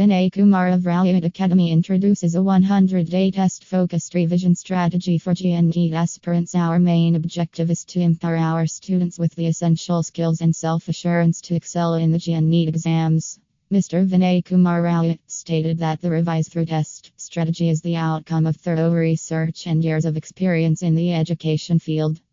[0.00, 5.34] Vinay Kumar of Rao IIT Academy introduces a 100 day test focused revision strategy for
[5.34, 6.54] GNE aspirants.
[6.54, 11.42] Our main objective is to empower our students with the essential skills and self assurance
[11.42, 13.38] to excel in the GNE exams.
[13.70, 14.08] Mr.
[14.08, 18.94] Vinay Kumar Rao stated that the revised through test strategy is the outcome of thorough
[18.94, 22.22] research and years of experience in the education field.